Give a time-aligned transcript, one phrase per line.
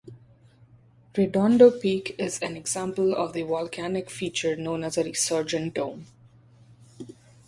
[1.15, 6.07] Redondo Peak is an example of the volcanic feature known as a resurgent dome.